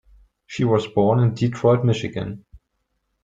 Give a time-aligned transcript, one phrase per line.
[0.47, 2.43] She was born in Detroit, Michigan.